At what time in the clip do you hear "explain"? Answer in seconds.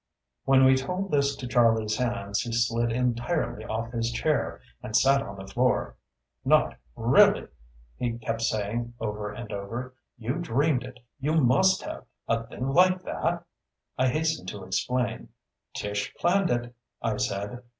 14.63-15.29